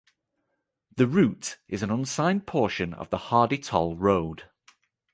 The 0.95 1.05
route 1.05 1.59
is 1.67 1.83
an 1.83 1.91
unsigned 1.91 2.47
portion 2.47 2.95
of 2.95 3.11
the 3.11 3.19
Hardy 3.29 3.59
Toll 3.59 3.95
Road. 3.95 4.45